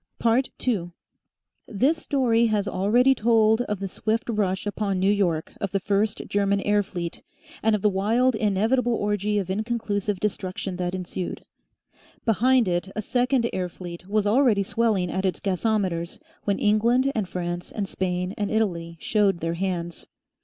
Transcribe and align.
2 0.57 0.91
This 1.67 1.99
story 2.01 2.47
has 2.47 2.67
already 2.67 3.13
told 3.13 3.61
of 3.61 3.79
the 3.79 3.87
swift 3.87 4.27
rush 4.31 4.65
upon 4.65 4.99
New 4.99 5.11
York 5.11 5.53
of 5.61 5.71
the 5.71 5.79
first 5.79 6.23
German 6.27 6.59
air 6.61 6.81
fleet 6.81 7.21
and 7.61 7.75
of 7.75 7.83
the 7.83 7.87
wild, 7.89 8.33
inevitable 8.33 8.95
orgy 8.95 9.37
of 9.37 9.51
inconclusive 9.51 10.19
destruction 10.19 10.77
that 10.77 10.95
ensued. 10.95 11.45
Behind 12.25 12.67
it 12.67 12.89
a 12.95 13.01
second 13.03 13.47
air 13.53 13.69
fleet 13.69 14.07
was 14.07 14.25
already 14.25 14.63
swelling 14.63 15.11
at 15.11 15.23
its 15.23 15.39
gasometers 15.39 16.17
when 16.45 16.57
England 16.57 17.11
and 17.13 17.29
France 17.29 17.71
and 17.71 17.87
Spain 17.87 18.33
and 18.39 18.49
Italy 18.49 18.97
showed 18.99 19.37
their 19.39 19.53
hands. 19.53 20.07